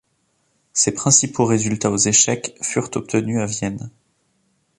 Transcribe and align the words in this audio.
Ses 0.73 0.93
principaux 0.95 1.45
résultats 1.45 1.91
aux 1.91 1.95
échecs 1.97 2.57
furent 2.63 2.89
obtenus 2.95 3.39
à 3.39 3.45
Vienne. 3.45 3.91